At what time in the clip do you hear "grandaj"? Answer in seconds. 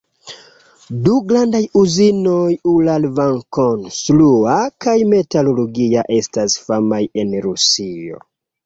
1.31-1.61